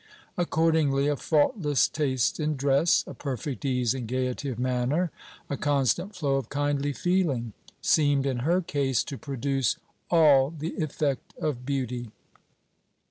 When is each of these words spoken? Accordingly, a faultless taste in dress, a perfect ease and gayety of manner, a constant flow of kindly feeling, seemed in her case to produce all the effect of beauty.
Accordingly, 0.35 1.05
a 1.07 1.15
faultless 1.15 1.87
taste 1.87 2.39
in 2.39 2.55
dress, 2.55 3.03
a 3.05 3.13
perfect 3.13 3.63
ease 3.63 3.93
and 3.93 4.07
gayety 4.07 4.49
of 4.49 4.57
manner, 4.57 5.11
a 5.47 5.55
constant 5.57 6.15
flow 6.15 6.37
of 6.37 6.49
kindly 6.49 6.91
feeling, 6.91 7.53
seemed 7.83 8.25
in 8.25 8.37
her 8.39 8.61
case 8.61 9.03
to 9.03 9.17
produce 9.19 9.77
all 10.09 10.49
the 10.49 10.73
effect 10.77 11.35
of 11.37 11.67
beauty. 11.67 12.09